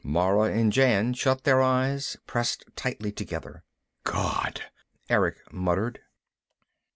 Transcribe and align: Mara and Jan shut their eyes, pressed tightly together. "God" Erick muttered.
Mara 0.03 0.51
and 0.51 0.73
Jan 0.73 1.13
shut 1.13 1.43
their 1.43 1.61
eyes, 1.61 2.17
pressed 2.25 2.65
tightly 2.75 3.11
together. 3.11 3.63
"God" 4.03 4.61
Erick 5.11 5.37
muttered. 5.53 5.99